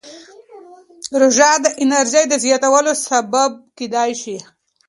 روژه 1.19 1.49
د 1.63 1.65
انرژۍ 1.83 2.23
د 2.29 2.33
زیاتوالي 2.43 2.93
سبب 3.07 3.51
کېدای 3.77 4.11
شي. 4.21 4.37